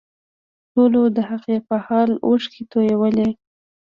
ټولو 0.71 1.01
د 1.15 1.17
هغې 1.29 1.57
په 1.67 1.75
حال 1.85 2.09
اوښکې 2.25 2.63
تویولې 2.71 3.29